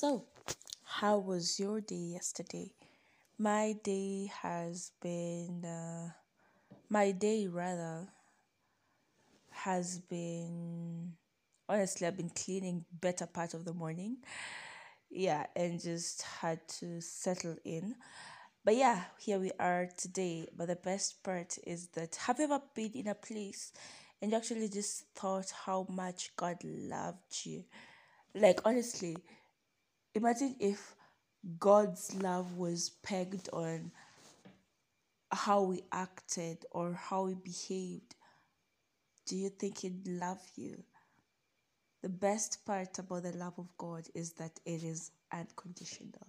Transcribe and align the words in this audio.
So, 0.00 0.24
how 0.82 1.18
was 1.18 1.60
your 1.60 1.82
day 1.82 2.14
yesterday? 2.16 2.72
My 3.36 3.74
day 3.84 4.32
has 4.42 4.92
been, 5.02 5.62
uh, 5.62 6.12
my 6.88 7.10
day 7.10 7.48
rather 7.48 8.08
has 9.50 9.98
been, 9.98 11.12
honestly, 11.68 12.06
I've 12.06 12.16
been 12.16 12.30
cleaning 12.30 12.86
better 13.02 13.26
part 13.26 13.52
of 13.52 13.66
the 13.66 13.74
morning. 13.74 14.16
Yeah, 15.10 15.46
and 15.54 15.80
just 15.80 16.22
had 16.22 16.66
to 16.80 17.00
settle 17.02 17.56
in. 17.64 17.96
But 18.64 18.76
yeah, 18.76 19.02
here 19.18 19.38
we 19.38 19.52
are 19.60 19.88
today. 19.98 20.48
But 20.56 20.68
the 20.68 20.76
best 20.76 21.22
part 21.22 21.58
is 21.66 21.88
that 21.88 22.16
have 22.16 22.38
you 22.38 22.46
ever 22.46 22.62
been 22.74 22.92
in 22.94 23.08
a 23.08 23.14
place 23.14 23.72
and 24.22 24.30
you 24.30 24.36
actually 24.38 24.70
just 24.70 25.06
thought 25.14 25.52
how 25.66 25.86
much 25.90 26.32
God 26.36 26.58
loved 26.64 27.44
you? 27.44 27.64
Like, 28.34 28.60
honestly, 28.64 29.16
imagine 30.14 30.56
if 30.58 30.94
God's 31.58 32.14
love 32.20 32.56
was 32.56 32.90
pegged 33.02 33.48
on 33.52 33.92
how 35.30 35.62
we 35.62 35.82
acted 35.92 36.66
or 36.72 36.92
how 36.92 37.24
we 37.26 37.34
behaved. 37.34 38.16
Do 39.26 39.36
you 39.36 39.48
think 39.50 39.78
He'd 39.78 40.06
love 40.08 40.42
you? 40.56 40.82
The 42.02 42.08
best 42.08 42.64
part 42.66 42.98
about 42.98 43.22
the 43.22 43.36
love 43.36 43.54
of 43.58 43.68
God 43.78 44.08
is 44.14 44.32
that 44.34 44.58
it 44.64 44.82
is 44.82 45.12
unconditional. 45.32 46.26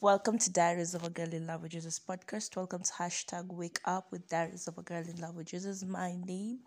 Welcome 0.00 0.38
to 0.38 0.52
Diaries 0.52 0.94
of 0.94 1.04
a 1.04 1.10
Girl 1.10 1.32
in 1.32 1.46
Love 1.46 1.62
with 1.62 1.72
Jesus 1.72 1.98
podcast. 1.98 2.56
Welcome 2.56 2.82
to 2.82 2.92
hashtag 2.92 3.46
Wake 3.48 3.80
Up 3.84 4.12
with 4.12 4.28
Diaries 4.28 4.68
of 4.68 4.76
a 4.76 4.82
Girl 4.82 5.02
in 5.02 5.20
Love 5.20 5.34
with 5.34 5.46
Jesus. 5.46 5.82
My 5.82 6.14
name 6.26 6.58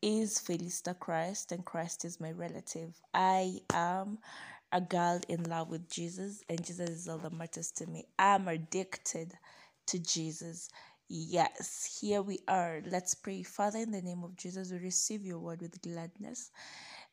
is 0.00 0.38
Felista 0.38 0.98
Christ, 0.98 1.52
and 1.52 1.64
Christ 1.64 2.04
is 2.04 2.20
my 2.20 2.30
relative. 2.32 2.94
I 3.12 3.58
am 3.72 4.18
a 4.72 4.80
girl 4.80 5.20
in 5.28 5.44
love 5.44 5.70
with 5.70 5.88
Jesus, 5.90 6.42
and 6.48 6.64
Jesus 6.64 6.90
is 6.90 7.08
all 7.08 7.18
that 7.18 7.32
matters 7.32 7.70
to 7.72 7.86
me. 7.86 8.06
I'm 8.18 8.48
addicted 8.48 9.32
to 9.88 9.98
Jesus. 9.98 10.68
Yes, 11.08 11.98
here 12.00 12.22
we 12.22 12.40
are. 12.48 12.82
Let's 12.86 13.14
pray. 13.14 13.42
Father, 13.42 13.80
in 13.80 13.92
the 13.92 14.02
name 14.02 14.24
of 14.24 14.36
Jesus, 14.36 14.72
we 14.72 14.78
receive 14.78 15.24
your 15.24 15.38
word 15.38 15.62
with 15.62 15.80
gladness 15.82 16.50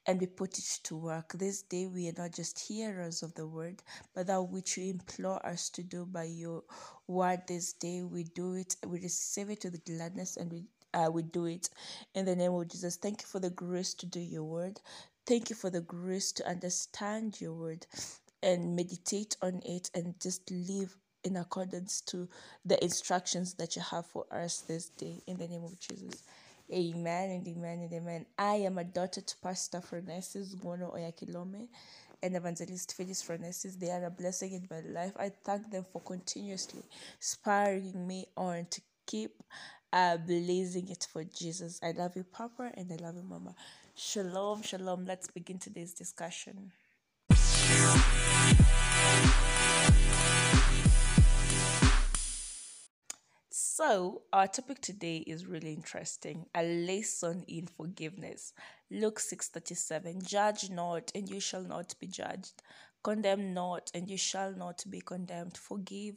and 0.07 0.19
we 0.19 0.27
put 0.27 0.57
it 0.57 0.79
to 0.83 0.95
work. 0.97 1.33
This 1.33 1.63
day 1.63 1.87
we 1.87 2.09
are 2.09 2.13
not 2.17 2.33
just 2.33 2.59
hearers 2.59 3.23
of 3.23 3.33
the 3.35 3.47
word, 3.47 3.83
but 4.15 4.27
that 4.27 4.41
which 4.41 4.77
you 4.77 4.91
implore 4.91 5.45
us 5.45 5.69
to 5.71 5.83
do 5.83 6.05
by 6.05 6.23
your 6.25 6.63
word 7.07 7.41
this 7.47 7.73
day, 7.73 8.03
we 8.03 8.23
do 8.23 8.55
it, 8.55 8.75
we 8.87 8.99
receive 9.01 9.49
it 9.49 9.63
with 9.65 9.85
gladness 9.85 10.37
and 10.37 10.51
we 10.51 10.65
uh, 10.93 11.09
we 11.11 11.23
do 11.23 11.45
it 11.45 11.69
in 12.15 12.25
the 12.25 12.35
name 12.35 12.53
of 12.53 12.67
Jesus. 12.67 12.97
Thank 12.97 13.21
you 13.21 13.27
for 13.27 13.39
the 13.39 13.49
grace 13.49 13.93
to 13.95 14.05
do 14.05 14.19
your 14.19 14.43
word. 14.43 14.79
Thank 15.25 15.51
you 15.51 15.55
for 15.55 15.69
the 15.69 15.81
grace 15.81 16.33
to 16.33 16.49
understand 16.49 17.39
your 17.41 17.53
word 17.53 17.87
and 18.43 18.75
meditate 18.75 19.37
on 19.41 19.61
it 19.65 19.89
and 19.95 20.19
just 20.21 20.51
live 20.51 20.97
in 21.23 21.37
accordance 21.37 22.01
to 22.01 22.27
the 22.65 22.83
instructions 22.83 23.53
that 23.55 23.75
you 23.77 23.83
have 23.83 24.05
for 24.07 24.25
us 24.33 24.61
this 24.61 24.89
day 24.89 25.21
in 25.27 25.37
the 25.37 25.47
name 25.47 25.63
of 25.63 25.79
Jesus. 25.79 26.23
Amen 26.73 27.31
and 27.31 27.47
amen 27.47 27.79
and 27.81 27.93
amen. 27.93 28.25
I 28.37 28.55
am 28.55 28.79
a 28.79 28.83
daughter 28.83 29.21
to 29.21 29.35
Pastor 29.43 29.79
Phronesis 29.81 30.55
Gono 30.57 30.93
Oyakhilome 30.95 31.67
and 32.23 32.35
Evangelist 32.35 32.95
Phyllis 32.97 33.23
Phronesis. 33.23 33.79
They 33.79 33.91
are 33.91 34.05
a 34.05 34.11
blessing 34.11 34.53
in 34.53 34.67
my 34.71 34.81
life. 35.01 35.13
I 35.19 35.31
thank 35.45 35.71
them 35.71 35.85
for 35.93 36.01
continuously 36.01 36.83
inspiring 37.19 38.07
me 38.07 38.25
on 38.37 38.65
to 38.71 38.81
keep 39.07 39.31
uh, 39.93 40.17
blazing 40.17 40.89
it 40.89 41.07
for 41.11 41.23
Jesus. 41.25 41.79
I 41.83 41.91
love 41.91 42.13
you, 42.15 42.23
Papa, 42.23 42.71
and 42.75 42.91
I 42.91 43.03
love 43.03 43.15
you, 43.15 43.23
Mama. 43.23 43.55
Shalom, 43.93 44.61
shalom. 44.61 45.05
Let's 45.05 45.27
begin 45.27 45.59
today's 45.59 45.93
discussion. 45.93 46.71
So, 53.49 54.21
our 54.31 54.47
topic 54.47 54.79
today 54.79 55.17
is 55.17 55.45
really 55.45 55.73
interesting. 55.73 56.45
A 56.55 56.63
lesson 56.63 57.43
in 57.49 57.67
forgiveness. 57.67 58.53
Luke 58.89 59.19
6:37. 59.19 60.21
Judge 60.21 60.69
not, 60.69 61.11
and 61.13 61.29
you 61.29 61.41
shall 61.41 61.63
not 61.63 61.93
be 61.99 62.07
judged. 62.07 62.63
Condemn 63.03 63.53
not, 63.53 63.91
and 63.93 64.09
you 64.09 64.17
shall 64.17 64.53
not 64.53 64.85
be 64.89 65.01
condemned. 65.01 65.57
Forgive, 65.57 66.15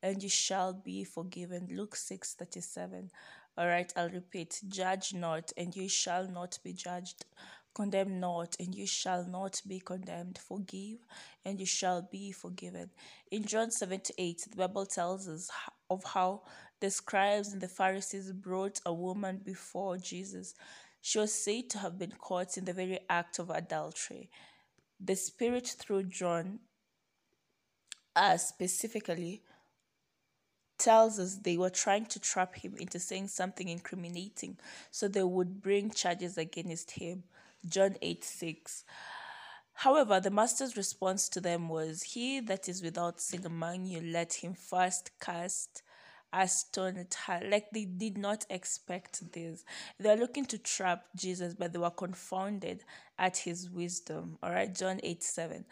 and 0.00 0.22
you 0.22 0.28
shall 0.28 0.74
be 0.74 1.02
forgiven. 1.02 1.66
Luke 1.72 1.96
6:37. 1.96 3.10
All 3.58 3.66
right, 3.66 3.90
I'll 3.96 4.10
repeat. 4.10 4.60
Judge 4.68 5.14
not, 5.14 5.50
and 5.56 5.74
you 5.74 5.88
shall 5.88 6.28
not 6.28 6.58
be 6.62 6.74
judged. 6.74 7.24
Condemn 7.74 8.20
not, 8.20 8.54
and 8.60 8.74
you 8.74 8.86
shall 8.86 9.24
not 9.24 9.62
be 9.66 9.80
condemned. 9.80 10.38
Forgive, 10.38 10.98
and 11.44 11.58
you 11.58 11.64
shall 11.64 12.02
be 12.02 12.32
forgiven. 12.32 12.90
In 13.30 13.44
John 13.44 13.70
7 13.70 14.00
to 14.00 14.14
8, 14.18 14.48
the 14.50 14.56
Bible 14.56 14.84
tells 14.84 15.26
us 15.26 15.50
of 15.88 16.04
how 16.04 16.42
the 16.80 16.90
scribes 16.90 17.52
and 17.52 17.62
the 17.62 17.68
Pharisees 17.68 18.30
brought 18.32 18.80
a 18.84 18.92
woman 18.92 19.40
before 19.42 19.96
Jesus. 19.96 20.54
She 21.00 21.18
was 21.18 21.32
said 21.32 21.70
to 21.70 21.78
have 21.78 21.98
been 21.98 22.12
caught 22.18 22.58
in 22.58 22.66
the 22.66 22.74
very 22.74 22.98
act 23.08 23.38
of 23.38 23.48
adultery. 23.48 24.28
The 25.00 25.16
Spirit, 25.16 25.66
through 25.78 26.04
John, 26.04 26.60
uh, 28.14 28.36
specifically, 28.36 29.42
tells 30.78 31.18
us 31.18 31.36
they 31.36 31.56
were 31.56 31.70
trying 31.70 32.06
to 32.06 32.20
trap 32.20 32.54
him 32.54 32.74
into 32.78 32.98
saying 32.98 33.28
something 33.28 33.68
incriminating 33.68 34.56
so 34.90 35.08
they 35.08 35.22
would 35.22 35.62
bring 35.62 35.90
charges 35.90 36.38
against 36.38 36.92
him. 36.92 37.24
John 37.68 37.96
8 38.00 38.24
6. 38.24 38.84
However, 39.80 40.20
the 40.20 40.30
master's 40.30 40.76
response 40.76 41.28
to 41.30 41.40
them 41.40 41.68
was, 41.68 42.02
He 42.02 42.40
that 42.40 42.68
is 42.68 42.82
without 42.82 43.20
sin 43.20 43.44
among 43.44 43.84
you, 43.84 44.00
let 44.00 44.34
him 44.34 44.54
first 44.54 45.10
cast 45.20 45.82
a 46.32 46.48
stone 46.48 46.96
at 46.96 47.14
her. 47.26 47.40
Like 47.46 47.70
they 47.70 47.84
did 47.84 48.18
not 48.18 48.46
expect 48.50 49.32
this. 49.32 49.64
They 49.98 50.08
were 50.08 50.20
looking 50.20 50.46
to 50.46 50.58
trap 50.58 51.04
Jesus, 51.14 51.54
but 51.54 51.72
they 51.72 51.78
were 51.78 51.90
confounded 51.90 52.84
at 53.18 53.38
his 53.38 53.70
wisdom. 53.70 54.38
All 54.42 54.50
right, 54.50 54.74
John 54.74 55.00
8 55.02 55.22
7 55.22 55.64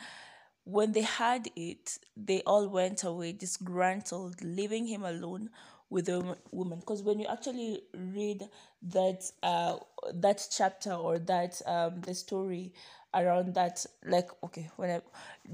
when 0.64 0.92
they 0.92 1.02
had 1.02 1.48
it, 1.56 1.98
they 2.16 2.42
all 2.46 2.68
went 2.68 3.04
away 3.04 3.32
disgruntled, 3.32 4.42
leaving 4.42 4.86
him 4.86 5.04
alone 5.04 5.50
with 5.90 6.06
the 6.06 6.36
woman. 6.50 6.80
Because 6.80 7.02
when 7.02 7.18
you 7.20 7.26
actually 7.26 7.82
read 7.94 8.48
that 8.82 9.30
uh 9.42 9.76
that 10.14 10.46
chapter 10.50 10.92
or 10.92 11.18
that 11.18 11.60
um 11.66 12.00
the 12.02 12.14
story 12.14 12.72
around 13.14 13.54
that, 13.54 13.84
like 14.06 14.30
okay, 14.42 14.70
when 14.76 14.90
I, 14.90 15.00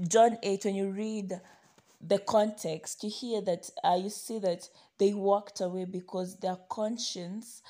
John 0.07 0.37
eight, 0.43 0.65
when 0.65 0.75
you 0.75 0.89
read 0.89 1.39
the 2.01 2.19
context, 2.19 3.03
you 3.03 3.09
hear 3.09 3.41
that 3.41 3.69
uh, 3.83 3.99
you 4.01 4.09
see 4.09 4.39
that 4.39 4.67
they 4.97 5.13
walked 5.13 5.61
away 5.61 5.85
because 5.85 6.37
their 6.37 6.57
conscience 6.69 7.61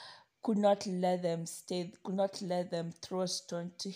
could 0.44 0.58
not 0.58 0.86
let 0.88 1.22
them 1.22 1.46
stay, 1.46 1.92
could 2.04 2.16
not 2.16 2.42
let 2.42 2.72
them 2.72 2.94
throw 3.02 3.22
a 3.22 3.28
stone 3.28 3.72
to 3.80 3.92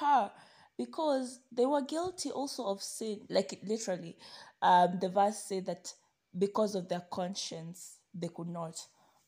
her 0.00 0.30
because 0.78 1.40
they 1.50 1.66
were 1.66 1.82
guilty 1.82 2.30
also 2.30 2.64
of 2.66 2.82
sin. 2.82 3.20
Like 3.28 3.60
literally, 3.64 4.16
um, 4.60 4.98
the 5.00 5.08
verse 5.08 5.38
said 5.38 5.66
that 5.66 5.92
because 6.38 6.74
of 6.74 6.88
their 6.88 7.02
conscience 7.10 7.98
they 8.14 8.28
could 8.28 8.48
not. 8.48 8.78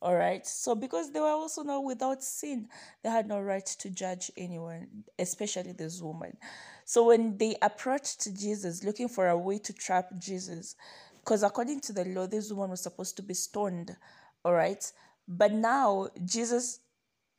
All 0.02 0.14
right. 0.14 0.46
So 0.46 0.74
because 0.74 1.12
they 1.12 1.20
were 1.20 1.26
also 1.28 1.62
not 1.62 1.82
without 1.82 2.22
sin, 2.22 2.68
they 3.02 3.08
had 3.08 3.26
no 3.26 3.40
right 3.40 3.64
to 3.64 3.88
judge 3.88 4.30
anyone, 4.36 4.86
especially 5.18 5.72
this 5.72 6.02
woman. 6.02 6.36
So 6.84 7.06
when 7.06 7.38
they 7.38 7.56
approached 7.62 8.34
Jesus 8.38 8.84
looking 8.84 9.08
for 9.08 9.28
a 9.28 9.38
way 9.38 9.58
to 9.60 9.72
trap 9.72 10.10
Jesus, 10.18 10.76
because 11.20 11.42
according 11.42 11.80
to 11.82 11.94
the 11.94 12.04
law, 12.04 12.26
this 12.26 12.52
woman 12.52 12.70
was 12.70 12.82
supposed 12.82 13.16
to 13.16 13.22
be 13.22 13.32
stoned. 13.32 13.96
All 14.44 14.52
right. 14.52 14.84
But 15.26 15.52
now 15.52 16.08
Jesus 16.22 16.80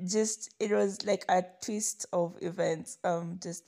just 0.03 0.53
it 0.59 0.71
was 0.71 1.05
like 1.05 1.23
a 1.29 1.43
twist 1.61 2.07
of 2.11 2.35
events. 2.41 2.97
Um 3.03 3.39
just 3.41 3.63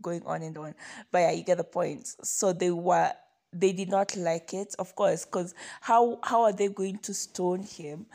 going 0.00 0.22
on 0.26 0.42
and 0.42 0.56
on. 0.58 0.74
But 1.10 1.18
yeah, 1.18 1.30
you 1.32 1.44
get 1.44 1.58
the 1.58 1.64
point. 1.64 2.06
So 2.22 2.52
they 2.52 2.70
were 2.70 3.12
they 3.52 3.72
did 3.72 3.88
not 3.88 4.16
like 4.16 4.54
it, 4.54 4.74
of 4.78 4.94
course, 4.94 5.24
because 5.24 5.54
how 5.80 6.18
how 6.22 6.42
are 6.42 6.52
they 6.52 6.68
going 6.68 6.98
to 6.98 7.14
stone 7.14 7.62
him? 7.62 8.06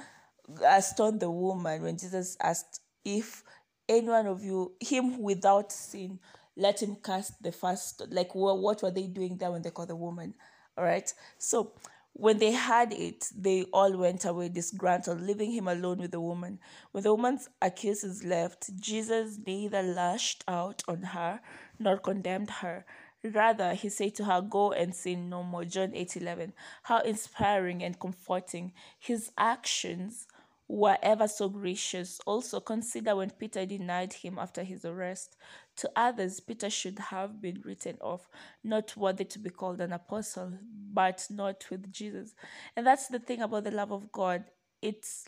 Uh, 0.65 0.79
stone 0.79 1.17
the 1.17 1.29
woman 1.29 1.81
when 1.81 1.97
Jesus 1.97 2.37
asked 2.39 2.81
if 3.03 3.43
any 3.87 4.07
one 4.07 4.27
of 4.27 4.43
you, 4.43 4.73
him 4.79 5.21
without 5.21 5.71
sin, 5.71 6.19
let 6.55 6.81
him 6.81 6.97
cast 7.03 7.41
the 7.41 7.51
first. 7.51 8.01
Like, 8.09 8.33
what, 8.33 8.59
what 8.59 8.81
were 8.81 8.91
they 8.91 9.07
doing 9.07 9.37
there 9.37 9.51
when 9.51 9.61
they 9.61 9.69
called 9.69 9.89
the 9.89 9.95
woman? 9.95 10.33
All 10.77 10.83
right. 10.83 11.11
So 11.37 11.73
when 12.17 12.37
they 12.37 12.51
had 12.51 12.93
it, 12.93 13.29
they 13.37 13.63
all 13.73 13.97
went 13.97 14.23
away 14.23 14.47
disgruntled, 14.47 15.19
leaving 15.19 15.51
him 15.51 15.67
alone 15.67 15.97
with 15.97 16.11
the 16.11 16.21
woman. 16.21 16.59
When 16.93 17.03
the 17.03 17.13
woman's 17.13 17.49
accusers 17.61 18.23
left, 18.23 18.73
Jesus 18.79 19.37
neither 19.45 19.83
lashed 19.83 20.41
out 20.47 20.81
on 20.87 21.03
her 21.03 21.41
nor 21.77 21.97
condemned 21.97 22.49
her. 22.61 22.85
Rather, 23.21 23.73
he 23.73 23.89
said 23.89 24.15
to 24.15 24.23
her, 24.23 24.39
Go 24.39 24.71
and 24.71 24.95
sin 24.95 25.29
no 25.29 25.43
more. 25.43 25.65
John 25.65 25.91
8 25.93 26.15
11. 26.15 26.53
How 26.83 27.01
inspiring 27.01 27.83
and 27.83 27.99
comforting. 27.99 28.71
His 28.97 29.33
actions 29.37 30.25
were 30.69 30.97
ever 31.03 31.27
so 31.27 31.49
gracious. 31.49 32.21
Also, 32.25 32.61
consider 32.61 33.17
when 33.17 33.31
Peter 33.31 33.65
denied 33.65 34.13
him 34.13 34.39
after 34.39 34.63
his 34.63 34.85
arrest. 34.85 35.35
To 35.77 35.91
others, 35.95 36.39
Peter 36.39 36.69
should 36.69 36.99
have 36.99 37.41
been 37.41 37.61
written 37.65 37.97
off, 38.01 38.29
not 38.63 38.95
worthy 38.95 39.25
to 39.25 39.39
be 39.39 39.49
called 39.49 39.81
an 39.81 39.91
apostle, 39.91 40.53
but 40.93 41.25
not 41.29 41.65
with 41.69 41.91
Jesus. 41.91 42.33
And 42.75 42.87
that's 42.87 43.07
the 43.07 43.19
thing 43.19 43.41
about 43.41 43.65
the 43.65 43.71
love 43.71 43.91
of 43.91 44.11
God. 44.11 44.45
It's. 44.81 45.27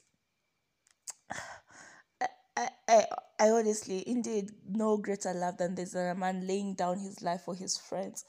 I, 2.59 2.69
I, 2.87 3.05
I 3.39 3.49
honestly, 3.51 4.03
indeed, 4.07 4.49
no 4.67 4.97
greater 4.97 5.33
love 5.33 5.57
than 5.57 5.75
this 5.75 5.91
than 5.91 6.07
a 6.07 6.15
man 6.15 6.47
laying 6.47 6.73
down 6.73 6.97
his 6.97 7.21
life 7.21 7.41
for 7.41 7.53
his 7.53 7.77
friends. 7.77 8.25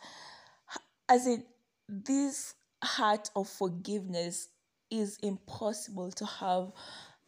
As 1.09 1.27
in, 1.27 1.45
this 1.89 2.55
heart 2.85 3.31
of 3.35 3.49
forgiveness 3.49 4.49
is 4.91 5.19
impossible 5.23 6.11
to 6.13 6.27
have 6.27 6.73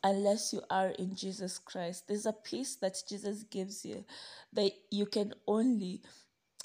unless 0.03 0.53
you 0.53 0.63
are 0.71 0.89
in 0.91 1.15
Jesus 1.15 1.59
Christ. 1.59 2.05
There's 2.09 2.27
a 2.27 2.33
peace 2.33 2.77
that 2.77 2.97
Jesus 3.09 3.43
gives 3.45 3.85
you 3.85 4.05
that 4.53 4.73
you 4.91 5.07
can 5.07 5.35
only 5.47 6.03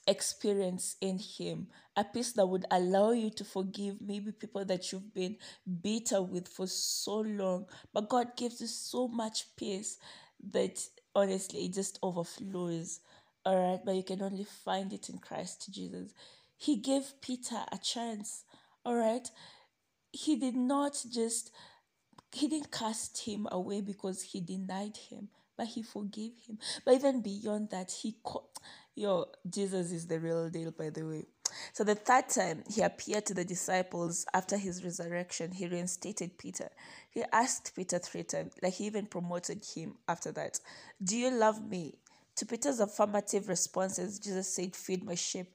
experience 0.07 0.95
in 1.01 1.19
Him. 1.19 1.67
A 1.95 2.03
peace 2.03 2.33
that 2.33 2.45
would 2.45 2.65
allow 2.71 3.11
you 3.11 3.29
to 3.31 3.43
forgive 3.43 4.01
maybe 4.01 4.31
people 4.31 4.65
that 4.65 4.91
you've 4.91 5.13
been 5.13 5.37
bitter 5.81 6.21
with 6.21 6.47
for 6.47 6.67
so 6.67 7.19
long. 7.21 7.65
But 7.93 8.09
God 8.09 8.35
gives 8.37 8.61
you 8.61 8.67
so 8.67 9.07
much 9.07 9.45
peace 9.55 9.97
that 10.51 10.79
honestly 11.15 11.65
it 11.65 11.73
just 11.73 11.99
overflows. 12.03 12.99
All 13.45 13.57
right, 13.57 13.79
but 13.83 13.95
you 13.95 14.03
can 14.03 14.21
only 14.21 14.45
find 14.65 14.91
it 14.93 15.09
in 15.09 15.19
Christ 15.19 15.71
Jesus. 15.71 16.13
He 16.57 16.77
gave 16.77 17.13
Peter 17.21 17.63
a 17.71 17.77
chance. 17.77 18.43
All 18.85 18.95
right, 18.95 19.27
he 20.11 20.35
did 20.35 20.55
not 20.55 20.97
just 21.11 21.51
he 22.35 22.47
didn't 22.47 22.71
cast 22.71 23.19
him 23.19 23.47
away 23.51 23.81
because 23.81 24.21
he 24.21 24.41
denied 24.41 24.97
him, 24.97 25.29
but 25.57 25.67
he 25.67 25.83
forgave 25.83 26.33
him. 26.47 26.59
But 26.83 26.95
even 26.95 27.21
beyond 27.21 27.69
that, 27.71 27.91
he 27.91 28.17
caught 28.23 28.59
yo, 28.95 29.25
Jesus 29.49 29.91
is 29.91 30.07
the 30.07 30.19
real 30.19 30.49
deal, 30.49 30.71
by 30.71 30.89
the 30.89 31.03
way. 31.03 31.25
So 31.73 31.83
the 31.83 31.95
third 31.95 32.29
time 32.29 32.63
he 32.69 32.81
appeared 32.81 33.25
to 33.27 33.33
the 33.33 33.45
disciples 33.45 34.25
after 34.33 34.57
his 34.57 34.83
resurrection, 34.83 35.51
he 35.51 35.67
reinstated 35.67 36.37
Peter. 36.37 36.69
He 37.11 37.23
asked 37.31 37.75
Peter 37.75 37.99
three 37.99 38.23
times, 38.23 38.53
like 38.63 38.73
he 38.73 38.85
even 38.85 39.05
promoted 39.05 39.63
him 39.65 39.95
after 40.07 40.31
that. 40.33 40.59
Do 41.03 41.17
you 41.17 41.31
love 41.31 41.63
me? 41.69 41.95
To 42.37 42.45
Peter's 42.45 42.81
affirmative 42.81 43.47
responses, 43.47 44.19
Jesus 44.19 44.53
said, 44.53 44.75
Feed 44.75 45.05
my 45.05 45.15
sheep 45.15 45.47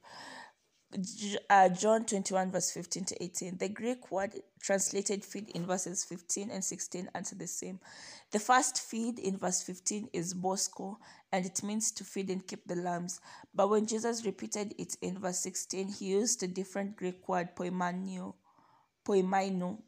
uh, 1.49 1.69
John 1.69 2.05
21, 2.05 2.51
verse 2.51 2.71
15 2.71 3.05
to 3.05 3.23
18. 3.23 3.57
The 3.57 3.69
Greek 3.69 4.11
word 4.11 4.35
translated 4.61 5.23
feed 5.23 5.49
in 5.49 5.65
verses 5.65 6.03
15 6.03 6.49
and 6.49 6.63
16 6.63 7.09
answer 7.15 7.35
the 7.35 7.47
same. 7.47 7.79
The 8.31 8.39
first 8.39 8.79
feed 8.79 9.19
in 9.19 9.37
verse 9.37 9.61
15 9.63 10.09
is 10.13 10.33
bosko, 10.33 10.97
and 11.31 11.45
it 11.45 11.63
means 11.63 11.91
to 11.93 12.03
feed 12.03 12.29
and 12.29 12.45
keep 12.45 12.67
the 12.67 12.75
lambs. 12.75 13.19
But 13.53 13.69
when 13.69 13.85
Jesus 13.85 14.25
repeated 14.25 14.73
it 14.77 14.95
in 15.01 15.19
verse 15.19 15.39
16, 15.39 15.89
he 15.89 16.05
used 16.05 16.43
a 16.43 16.47
different 16.47 16.95
Greek 16.95 17.27
word, 17.27 17.55
poimanio, 17.55 18.35
poimaino, 19.05 19.79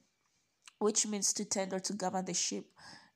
which 0.80 1.08
means 1.08 1.34
to 1.34 1.46
tend 1.46 1.74
or 1.74 1.80
to 1.80 1.94
govern 1.94 2.26
the 2.26 2.34
sheep. 2.34 2.66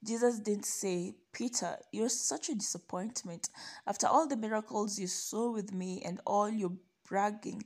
Jesus 0.03 0.39
didn't 0.39 0.65
say, 0.65 1.15
Peter, 1.33 1.77
you're 1.91 2.09
such 2.09 2.49
a 2.49 2.55
disappointment. 2.55 3.49
After 3.85 4.07
all 4.07 4.27
the 4.27 4.37
miracles 4.37 4.99
you 4.99 5.07
saw 5.07 5.51
with 5.51 5.73
me 5.73 6.01
and 6.05 6.21
all 6.25 6.49
your 6.49 6.71
bragging 7.07 7.63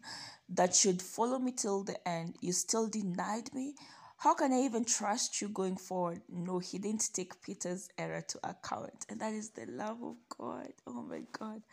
that 0.50 0.76
should 0.76 1.02
follow 1.02 1.40
me 1.40 1.52
till 1.52 1.84
the 1.84 2.08
end, 2.08 2.36
you 2.42 2.54
still 2.54 2.88
denied 2.88 3.54
me? 3.54 3.76
How 4.18 4.36
can 4.36 4.54
I 4.54 4.62
even 4.62 4.86
trust 4.86 5.42
you 5.42 5.50
going 5.50 5.78
forward? 5.78 6.22
No, 6.30 6.60
he 6.60 6.78
didn't 6.78 7.10
take 7.14 7.42
Peter's 7.42 7.90
error 7.98 8.22
to 8.28 8.40
account. 8.44 9.06
And 9.10 9.20
that 9.20 9.34
is 9.34 9.50
the 9.50 9.66
love 9.66 10.04
of 10.04 10.16
God. 10.38 10.74
Oh 10.86 11.02
my 11.02 11.22
God. 11.32 11.64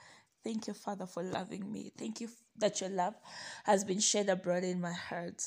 Thank 0.43 0.67
you, 0.67 0.73
Father, 0.73 1.06
for 1.06 1.23
loving 1.23 1.70
me. 1.70 1.93
Thank 1.99 2.20
you 2.23 2.31
that 2.56 2.81
your 2.81 2.91
love 2.91 3.15
has 3.65 3.85
been 3.85 4.00
shed 4.00 4.29
abroad 4.31 4.65
in 4.65 4.81
my 4.81 4.93
heart. 4.93 5.43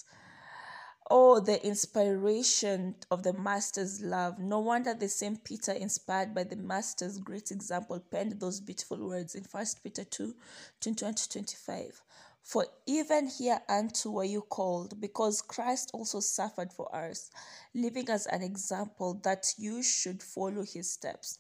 Oh, 1.10 1.40
the 1.40 1.66
inspiration 1.66 2.96
of 3.10 3.24
the 3.24 3.34
Master's 3.34 4.02
love. 4.02 4.40
No 4.40 4.60
wonder 4.60 4.94
the 4.94 5.10
same 5.10 5.36
Peter, 5.36 5.74
inspired 5.74 6.34
by 6.34 6.44
the 6.44 6.56
Master's 6.56 7.18
great 7.18 7.52
example, 7.52 8.00
penned 8.00 8.40
those 8.40 8.62
beautiful 8.62 8.98
words 9.10 9.36
in 9.36 9.44
1 9.44 9.66
Peter 9.84 10.04
2 10.04 10.36
21 10.80 11.16
25. 11.16 12.04
For 12.44 12.66
even 12.86 13.30
hereunto 13.30 14.10
were 14.12 14.24
you 14.24 14.42
called, 14.42 15.02
because 15.02 15.42
Christ 15.42 15.92
also 15.94 16.20
suffered 16.20 16.72
for 16.72 16.94
us, 16.96 17.30
leaving 17.74 18.10
us 18.10 18.26
an 18.28 18.42
example 18.42 19.20
that 19.24 19.54
you 19.58 19.84
should 19.84 20.24
follow 20.24 20.64
his 20.64 20.92
steps. 20.92 21.38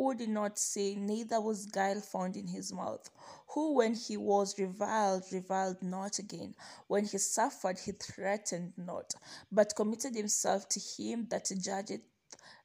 Who 0.00 0.14
did 0.14 0.30
not 0.30 0.58
say, 0.58 0.94
neither 0.94 1.42
was 1.42 1.66
guile 1.66 2.00
found 2.00 2.34
in 2.34 2.48
his 2.48 2.72
mouth? 2.72 3.10
Who, 3.48 3.74
when 3.74 3.94
he 3.94 4.16
was 4.16 4.58
reviled, 4.58 5.24
reviled 5.30 5.82
not 5.82 6.18
again? 6.18 6.54
When 6.86 7.04
he 7.04 7.18
suffered, 7.18 7.78
he 7.78 7.92
threatened 7.92 8.72
not, 8.78 9.12
but 9.52 9.76
committed 9.76 10.14
himself 10.14 10.66
to 10.70 10.80
him 10.80 11.26
that 11.28 11.52
judgeth 11.54 12.00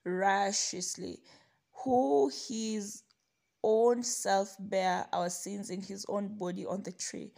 righteously, 0.06 1.20
who 1.84 2.32
his 2.48 3.04
own 3.62 4.04
self 4.04 4.56
bare 4.58 5.06
our 5.12 5.30
sins 5.30 5.70
in 5.70 5.82
his 5.82 6.06
own 6.08 6.38
body 6.38 6.66
on 6.66 6.84
the 6.84 6.94
tree 6.94 7.34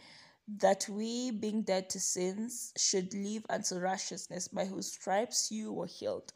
that 0.58 0.88
we, 0.88 1.32
being 1.32 1.62
dead 1.62 1.90
to 1.90 1.98
sins, 1.98 2.72
should 2.76 3.12
live 3.14 3.44
unto 3.50 3.74
righteousness, 3.80 4.46
by 4.46 4.64
whose 4.64 4.92
stripes 4.92 5.50
you 5.50 5.72
were 5.72 5.86
healed. 5.86 6.32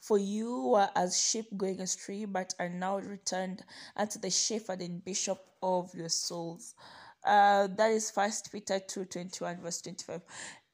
For 0.00 0.18
you 0.18 0.68
were 0.68 0.88
as 0.94 1.20
sheep 1.20 1.46
going 1.56 1.80
astray, 1.80 2.24
but 2.26 2.54
are 2.58 2.68
now 2.68 2.98
returned 2.98 3.64
unto 3.96 4.18
the 4.18 4.30
shepherd 4.30 4.80
and 4.80 5.04
bishop 5.04 5.38
of 5.62 5.92
your 5.94 6.08
souls. 6.08 6.74
Uh, 7.24 7.66
that 7.76 7.90
is 7.90 8.10
First 8.10 8.52
Peter 8.52 8.78
two 8.78 9.04
twenty 9.04 9.44
one 9.44 9.60
verse 9.60 9.80
twenty 9.82 10.04
five. 10.04 10.22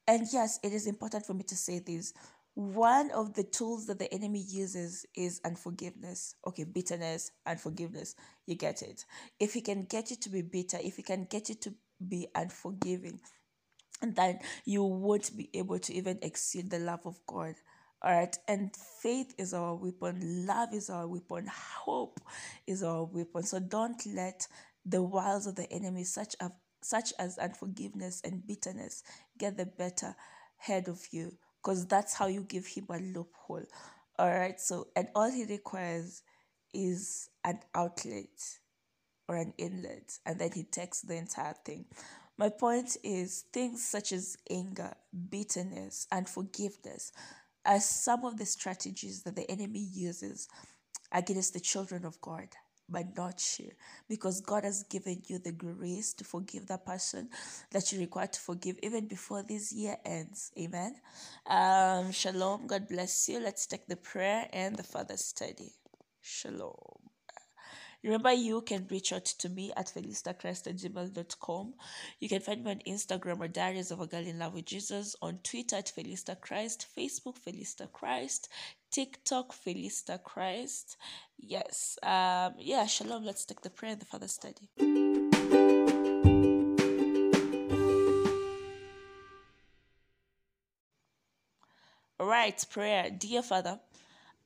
And 0.07 0.27
yes, 0.33 0.59
it 0.63 0.73
is 0.73 0.87
important 0.87 1.25
for 1.25 1.33
me 1.33 1.45
to 1.45 1.57
say 1.57 1.79
this. 1.79 2.13
One 2.55 3.11
of 3.13 3.33
the 3.33 3.45
tools 3.45 3.87
that 3.87 3.99
the 3.99 4.13
enemy 4.13 4.45
uses 4.47 5.07
is 5.17 5.41
unforgiveness. 5.45 6.35
Okay, 6.47 6.65
bitterness, 6.65 7.31
unforgiveness. 7.47 8.15
You 8.47 8.57
get 8.57 8.83
it. 8.83 9.07
If 9.41 9.55
he 9.55 9.63
can 9.63 9.85
get 9.85 10.11
you 10.11 10.17
to 10.17 10.29
be 10.29 10.43
bitter, 10.43 10.79
if 10.83 10.97
he 10.97 11.03
can 11.03 11.25
get 11.31 11.49
you 11.49 11.55
to 11.55 11.73
be 12.07 12.29
unforgiving, 12.35 13.21
then 14.03 14.41
you 14.67 14.83
won't 14.83 15.35
be 15.35 15.49
able 15.55 15.79
to 15.79 15.95
even 15.95 16.19
exceed 16.21 16.69
the 16.69 16.81
love 16.81 17.07
of 17.07 17.19
God. 17.27 17.55
All 18.05 18.13
right, 18.13 18.37
and 18.49 18.75
faith 19.01 19.33
is 19.39 19.55
our 19.55 19.77
weapon, 19.77 20.45
love 20.45 20.75
is 20.75 20.91
our 20.91 21.07
weapon, 21.07 21.47
hope 21.47 22.21
is 22.67 22.83
our 22.83 23.05
weapon. 23.05 23.45
So 23.45 23.61
don't 23.61 24.05
let 24.07 24.49
the 24.85 25.01
wiles 25.01 25.47
of 25.47 25.55
the 25.55 25.73
enemy, 25.73 26.03
such 26.05 26.35
as 26.41 26.51
such 26.85 27.13
as 27.21 27.39
unforgiveness 27.39 28.21
and 28.25 28.45
bitterness, 28.45 29.05
get 29.39 29.57
the 29.57 29.67
better 29.67 30.17
head 30.57 30.89
of 30.89 31.01
you, 31.13 31.33
because 31.63 31.87
that's 31.87 32.13
how 32.13 32.27
you 32.27 32.43
give 32.43 32.67
him 32.67 32.87
a 32.91 32.99
loophole. 32.99 33.63
All 34.19 34.31
right, 34.31 34.61
so 34.61 34.89
and 34.97 35.07
all 35.15 35.31
he 35.31 35.45
requires 35.45 36.23
is 36.75 37.29
an 37.45 37.61
outlet 37.73 38.59
or 39.29 39.37
an 39.37 39.55
inlet, 39.59 40.19
and 40.27 40.41
then 40.41 40.51
he 40.53 40.65
takes 40.65 41.03
the 41.03 41.15
entire 41.15 41.55
thing. 41.65 41.85
My 42.37 42.49
point 42.49 42.97
is 43.05 43.45
things 43.53 43.87
such 43.87 44.11
as 44.11 44.37
anger, 44.51 44.93
bitterness, 45.31 46.09
and 46.11 46.29
forgiveness 46.29 47.13
are 47.67 47.81
some 47.81 48.25
of 48.25 48.39
the 48.39 48.47
strategies 48.47 49.23
that 49.25 49.37
the 49.37 49.51
enemy 49.51 49.89
uses 49.95 50.49
against 51.13 51.55
the 51.55 51.61
children 51.61 52.05
of 52.05 52.21
God, 52.21 52.49
but 52.89 53.17
not 53.17 53.43
you, 53.59 53.71
because 54.09 54.41
God 54.41 54.65
has 54.65 54.85
given 54.85 55.23
you 55.27 55.39
the 55.39 55.53
grace 55.53 56.15
to 56.15 56.25
forgive 56.25 56.67
that 56.69 56.87
person 56.87 57.29
that 57.73 57.93
you 57.93 58.01
require 58.01 58.29
to 58.29 58.41
forgive 58.41 58.77
even 58.83 59.07
before 59.09 59.43
this 59.43 59.73
year 59.73 59.97
ends. 60.05 60.53
Amen. 60.59 60.97
Um, 61.47 62.13
shalom. 62.13 62.67
God 62.67 62.89
bless 62.89 63.29
you. 63.29 63.41
Let's 63.41 63.67
take 63.67 63.87
the 63.89 63.97
prayer 63.97 64.49
and 64.53 64.77
the 64.77 64.85
further 64.85 65.17
study. 65.19 65.73
Shalom. 66.23 67.12
Remember, 68.03 68.33
you 68.33 68.63
can 68.63 68.87
reach 68.91 69.13
out 69.13 69.25
to 69.25 69.49
me 69.49 69.73
at 69.77 69.87
felistachrist 69.87 70.67
at 70.67 70.77
gmail.com. 70.77 71.75
You 72.19 72.29
can 72.29 72.41
find 72.41 72.65
me 72.65 72.73
on 72.73 72.81
Instagram 72.87 73.41
or 73.41 73.49
Diaries 73.49 73.93
of 73.93 74.01
a 74.01 74.07
Girl 74.07 74.27
in 74.27 74.41
Love 74.41 74.55
with 74.55 74.67
Jesus, 74.67 75.15
on 75.23 75.39
Twitter 75.45 75.77
at 75.77 75.93
Felista 75.97 76.41
Christ, 76.41 76.87
Facebook 76.97 77.37
Felista 77.39 77.91
Christ, 77.93 78.49
TikTok 78.91 79.55
Felista 79.55 80.21
Christ. 80.23 80.97
Yes. 81.39 81.97
Um, 82.03 82.55
yeah, 82.59 82.87
shalom. 82.87 83.25
Let's 83.25 83.45
take 83.45 83.61
the 83.61 83.71
prayer 83.71 83.93
and 83.93 84.01
the 84.01 84.07
further 84.07 84.29
study. 84.29 84.69
All 92.19 92.29
right, 92.29 92.65
prayer. 92.71 93.11
Dear 93.11 93.43
Father, 93.43 93.81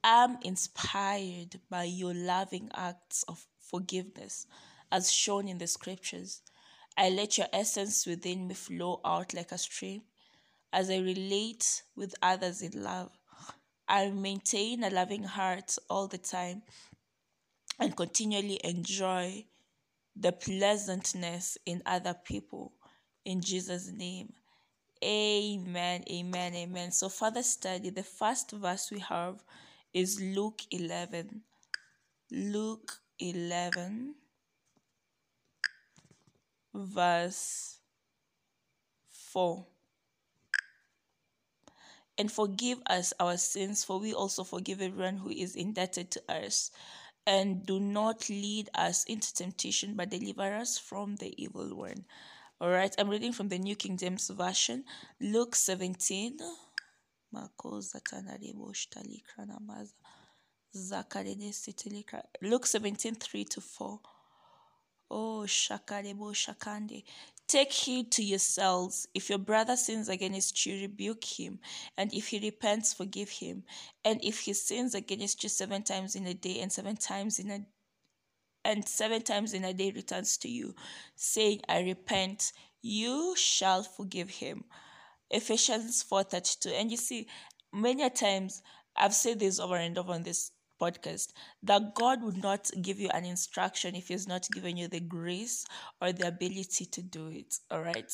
am 0.07 0.39
inspired 0.43 1.61
by 1.69 1.85
your 1.85 2.15
loving 2.15 2.71
acts 2.75 3.25
of 3.25 3.45
forgiveness 3.59 4.47
as 4.93 5.13
shown 5.13 5.49
in 5.49 5.59
the 5.59 5.67
scriptures. 5.67 6.43
I 6.97 7.11
let 7.11 7.37
your 7.37 7.49
essence 7.53 8.07
within 8.07 8.49
me 8.49 8.55
flow 8.55 9.01
out 9.05 9.35
like 9.35 9.53
a 9.53 9.59
stream 9.59 10.03
as 10.73 10.91
I 10.91 10.99
relate 10.99 11.83
with 11.97 12.15
others 12.23 12.63
in 12.63 12.83
love. 12.83 13.11
I 13.89 14.11
maintain 14.11 14.85
a 14.85 14.91
loving 14.91 15.25
heart 15.25 15.77
all 15.91 16.07
the 16.07 16.19
time 16.19 16.63
and 17.79 17.97
continually 17.97 18.61
enjoy 18.65 19.45
the 20.15 20.33
pleasantness 20.33 21.59
in 21.67 21.83
other 21.85 22.15
people. 22.15 22.73
In 23.25 23.41
Jesus' 23.41 23.91
name. 23.91 24.33
Amen, 25.05 26.05
amen, 26.11 26.55
amen. 26.55 26.91
So, 26.91 27.09
further 27.11 27.43
study, 27.43 27.91
the 27.91 28.03
first 28.03 28.53
verse 28.53 28.91
we 28.91 29.01
have 29.01 29.43
is 29.97 30.21
Luke 30.21 30.61
11. 30.71 31.41
Luke 32.31 33.01
11, 33.19 34.15
verse 36.75 37.79
4 39.09 39.65
and 42.19 42.33
forgive 42.33 42.79
us 42.87 43.13
our 43.21 43.37
sins, 43.37 43.85
for 43.85 43.99
we 43.99 44.13
also 44.13 44.45
forgive 44.45 44.81
everyone 44.81 45.17
who 45.17 45.31
is 45.31 45.55
indebted 45.57 46.11
to 46.11 46.23
us. 46.29 46.71
And 47.27 47.67
do 47.67 47.81
not 47.81 48.29
lead 48.29 48.71
us 48.75 49.05
into 49.05 49.35
temptation, 49.35 49.95
but 49.97 50.11
deliver 50.11 50.55
us 50.55 50.79
from 50.79 51.17
the 51.17 51.35
evil 51.43 51.75
one. 51.75 52.05
All 52.61 52.71
right, 52.71 52.95
I'm 52.99 53.11
reading 53.11 53.33
from 53.33 53.49
the 53.49 53.59
New 53.59 53.77
King 53.77 53.97
James 53.97 54.29
Version, 54.31 54.85
Luke 55.21 55.55
17. 55.55 56.39
Luke 62.43 62.67
17, 62.67 63.15
3 63.15 63.45
to 63.45 63.61
4. 63.61 64.01
Oh, 65.11 65.45
shakarebo 65.47 66.33
shakande. 66.35 67.05
Take 67.47 67.73
heed 67.73 68.11
to 68.13 68.25
yourselves. 68.25 69.07
If 69.15 69.31
your 69.31 69.39
brother 69.39 69.77
sins 69.77 70.09
against 70.09 70.67
you, 70.67 70.81
rebuke 70.81 71.25
him. 71.25 71.61
And 71.97 72.13
if 72.13 72.29
he 72.29 72.41
repents, 72.41 72.93
forgive 72.93 73.29
him. 73.29 73.63
And 74.05 74.23
if 74.25 74.41
he 74.41 74.53
sins 74.53 74.97
against 74.97 75.45
you 75.45 75.49
seven 75.49 75.83
times 75.85 76.17
in 76.17 76.27
a 76.27 76.35
day 76.35 76.61
and 76.61 76.73
seven 76.73 76.97
times 76.97 77.39
in 77.39 77.51
a 77.51 77.61
and 78.65 78.87
seven 78.89 79.23
times 79.23 79.55
in 79.55 79.63
a 79.63 79.73
day 79.73 79.93
returns 79.93 80.37
to 80.39 80.49
you, 80.49 80.75
saying, 81.15 81.61
I 81.69 81.83
repent, 81.83 82.51
you 82.83 83.37
shall 83.37 83.85
forgive 83.85 84.29
him. 84.29 84.65
Ephesians 85.31 86.03
4:32. 86.03 86.73
And 86.73 86.91
you 86.91 86.97
see, 86.97 87.29
many 87.73 88.09
times 88.11 88.63
I've 88.97 89.15
said 89.15 89.39
this 89.41 89.59
over 89.59 89.77
and 89.77 89.97
over 89.99 90.13
on 90.13 90.23
this 90.23 90.53
podcast 90.81 91.33
that 91.63 91.95
God 91.95 92.23
would 92.23 92.37
not 92.37 92.71
give 92.83 93.01
you 93.01 93.09
an 93.11 93.25
instruction 93.25 93.95
if 93.95 94.09
He's 94.09 94.29
not 94.29 94.47
giving 94.53 94.77
you 94.77 94.89
the 94.89 95.01
grace 95.01 95.65
or 96.01 96.13
the 96.13 96.29
ability 96.29 96.87
to 96.87 97.03
do 97.03 97.29
it. 97.29 97.55
All 97.71 97.83
right. 97.83 98.11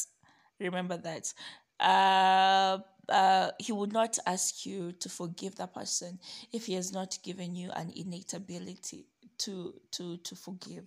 Remember 0.61 0.97
that. 0.97 1.33
Uh, 1.81 2.78
uh, 3.09 3.50
he 3.59 3.73
would 3.73 3.92
not 3.92 4.16
ask 4.26 4.64
you 4.64 4.92
to 4.92 5.09
forgive 5.09 5.57
that 5.57 5.75
person 5.75 6.19
if 6.52 6.66
he 6.66 6.75
has 6.75 6.92
not 6.92 7.19
given 7.25 7.54
you 7.54 7.71
an 7.73 7.92
innate 7.97 8.33
ability 8.35 9.07
to 9.38 9.75
to 9.90 10.16
to 10.19 10.37
forgive. 10.37 10.85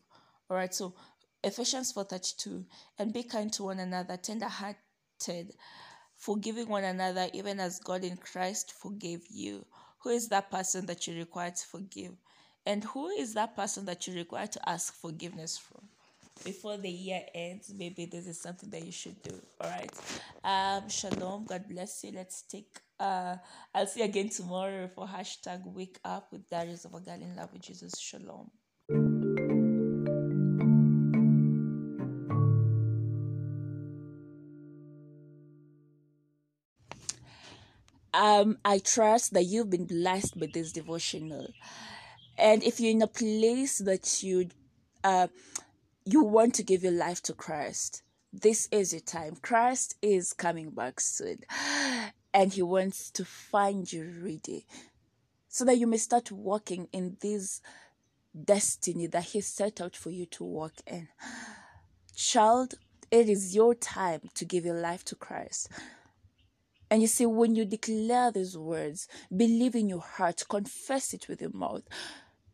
All 0.50 0.58
right. 0.58 0.74
So 0.74 0.96
Ephesians 1.44 1.92
four 1.92 2.06
thirty 2.06 2.32
two, 2.38 2.66
and 2.98 3.14
be 3.14 3.24
kind 3.24 3.52
to 3.54 3.64
one 3.64 3.80
another, 3.80 4.18
tender 4.18 4.48
hearted, 4.48 5.54
forgiving 6.18 6.70
one 6.70 6.84
another, 6.84 7.28
even 7.34 7.60
as 7.60 7.80
God 7.80 8.04
in 8.04 8.18
Christ 8.18 8.74
forgave 8.74 9.26
you. 9.30 9.66
Who 10.04 10.10
is 10.10 10.30
that 10.30 10.52
person 10.52 10.86
that 10.88 11.08
you 11.08 11.18
require 11.18 11.52
to 11.52 11.66
forgive? 11.68 12.14
And 12.66 12.84
who 12.84 13.10
is 13.10 13.34
that 13.36 13.56
person 13.56 13.86
that 13.86 14.08
you 14.08 14.16
require 14.16 14.48
to 14.48 14.70
ask 14.70 14.94
forgiveness 14.96 15.58
from? 15.58 15.88
Before 16.44 16.78
the 16.78 16.90
year 16.90 17.22
ends, 17.34 17.74
maybe 17.76 18.06
this 18.06 18.28
is 18.28 18.42
something 18.42 18.70
that 18.72 18.86
you 18.86 18.92
should 18.92 19.22
do. 19.24 19.40
All 19.62 19.70
right. 19.70 19.92
Um, 20.44 20.90
shalom. 20.90 21.46
God 21.46 21.66
bless 21.70 22.04
you. 22.04 22.12
Let's 22.14 22.44
take 22.44 22.80
uh 23.00 23.36
I'll 23.74 23.88
see 23.88 24.00
you 24.02 24.06
again 24.06 24.30
tomorrow 24.30 24.88
for 24.88 25.06
hashtag 25.06 25.62
wake 25.66 26.00
up 26.06 26.32
with 26.32 26.50
Diaries 26.50 26.86
of 26.86 26.94
a 26.94 27.00
Girl 27.00 27.22
in 27.22 27.36
Love 27.36 27.52
with 27.54 27.62
Jesus. 27.62 27.94
Shalom. 28.00 28.52
Um, 38.16 38.58
I 38.64 38.80
trust 38.80 39.34
that 39.34 39.44
you've 39.44 39.70
been 39.70 39.86
blessed 39.86 40.38
with 40.38 40.54
this 40.54 40.72
devotional. 40.72 41.50
And 42.38 42.64
if 42.64 42.80
you're 42.80 42.92
in 42.92 43.02
a 43.02 43.08
place 43.08 43.80
that 43.80 44.24
you 44.24 44.50
uh, 45.04 45.28
you 46.06 46.24
want 46.24 46.56
to 46.56 46.64
give 46.64 46.84
your 46.84 46.92
life 46.92 47.22
to 47.24 47.34
Christ, 47.34 48.04
this 48.32 48.68
is 48.72 48.94
your 48.94 49.02
time. 49.02 49.38
Christ 49.42 49.96
is 50.02 50.34
coming 50.34 50.72
back 50.72 51.00
soon, 51.00 51.40
and 52.34 52.54
He 52.54 52.62
wants 52.62 53.12
to 53.12 53.26
find 53.26 53.92
you 53.92 54.12
ready, 54.22 54.66
so 55.48 55.66
that 55.66 55.78
you 55.78 55.88
may 55.88 55.98
start 55.98 56.32
walking 56.32 56.88
in 56.92 57.18
this 57.22 57.62
destiny 58.44 59.08
that 59.08 59.26
He 59.26 59.42
set 59.42 59.82
out 59.82 59.96
for 59.96 60.10
you 60.10 60.26
to 60.28 60.44
walk 60.44 60.74
in. 60.88 61.10
Child, 62.16 62.76
it 63.12 63.30
is 63.30 63.56
your 63.56 63.76
time 63.76 64.22
to 64.36 64.46
give 64.46 64.66
your 64.66 64.80
life 64.80 65.04
to 65.06 65.16
Christ. 65.16 65.70
And 66.96 67.02
you 67.02 67.10
see, 67.10 67.26
when 67.26 67.56
you 67.56 67.66
declare 67.66 68.32
these 68.32 68.58
words, 68.58 69.10
believe 69.36 69.76
in 69.76 69.90
your 69.90 70.00
heart, 70.00 70.44
confess 70.48 71.14
it 71.14 71.28
with 71.28 71.42
your 71.42 71.52
mouth, 71.52 71.84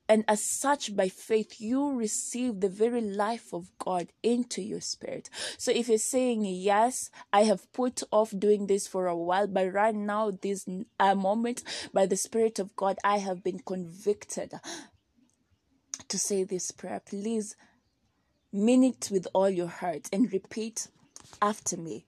and 0.10 0.26
as 0.28 0.44
such, 0.44 0.96
by 0.96 1.10
faith, 1.10 1.62
you 1.62 1.94
receive 1.94 2.60
the 2.60 2.68
very 2.68 3.02
life 3.02 3.54
of 3.54 3.70
God 3.78 4.08
into 4.24 4.64
your 4.64 4.82
spirit. 4.82 5.30
So 5.60 5.72
if 5.72 5.90
you're 5.90 6.00
saying, 6.00 6.44
Yes, 6.46 7.12
I 7.32 7.44
have 7.44 7.72
put 7.72 8.02
off 8.12 8.34
doing 8.36 8.66
this 8.66 8.88
for 8.88 9.06
a 9.06 9.16
while, 9.16 9.46
but 9.46 9.72
right 9.72 9.94
now, 9.94 10.32
this 10.32 10.68
uh, 11.00 11.14
moment, 11.14 11.62
by 11.94 12.08
the 12.08 12.18
Spirit 12.18 12.58
of 12.58 12.76
God, 12.76 12.98
I 13.04 13.20
have 13.20 13.44
been 13.44 13.60
convicted 13.60 14.56
to 16.08 16.18
say 16.18 16.46
this 16.46 16.72
prayer. 16.72 17.00
Please 17.00 17.56
mean 18.52 18.84
it 18.84 19.10
with 19.12 19.28
all 19.36 19.52
your 19.52 19.68
heart 19.68 20.10
and 20.12 20.34
repeat 20.34 20.88
after 21.44 21.78
me. 21.78 22.08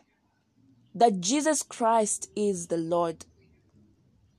that 0.93 1.21
Jesus 1.21 1.63
Christ 1.63 2.29
is 2.35 2.67
the 2.67 2.77
Lord 2.77 3.25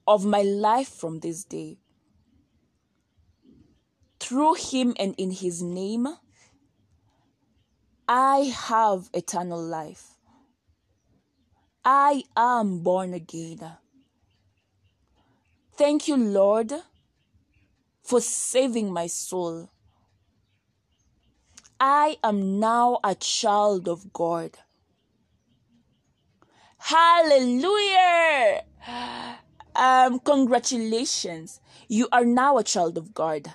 of 0.06 0.25
my 0.25 0.42
life 0.42 0.88
from 0.88 1.21
this 1.21 1.44
day. 1.44 1.78
Through 4.21 4.54
him 4.54 4.94
and 4.99 5.14
in 5.16 5.30
his 5.30 5.62
name, 5.62 6.09
I 8.09 8.52
have 8.54 9.09
eternal 9.14 9.62
life. 9.62 10.16
I 11.85 12.25
am 12.37 12.80
born 12.80 13.14
again. 13.14 13.76
Thank 15.76 16.06
you, 16.06 16.16
Lord, 16.16 16.73
for 18.02 18.21
saving 18.21 18.92
my 18.92 19.06
soul. 19.06 19.71
I 21.80 22.18
am 22.23 22.61
now 22.61 23.00
a 23.02 23.14
child 23.16 23.88
of 23.88 24.12
God. 24.12 24.59
Hallelujah! 26.85 28.65
Um, 29.77 30.19
congratulations. 30.19 31.61
You 31.89 32.09
are 32.11 32.25
now 32.25 32.59
a 32.59 32.65
child 32.65 32.99
of 32.99 33.15
God. 33.15 33.55